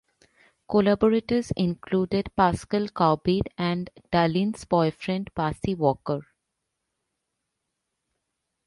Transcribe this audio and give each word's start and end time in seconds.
Collaborators 0.67 1.51
included 1.55 2.35
Pascal 2.35 2.87
Caubet 2.87 3.43
and 3.55 3.91
Dallin's 4.11 4.65
boyfriend 4.65 5.29
Bassey 5.35 5.77
Walker. 5.77 6.25